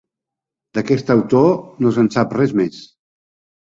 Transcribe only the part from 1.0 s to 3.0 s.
autor no se'n sap res més.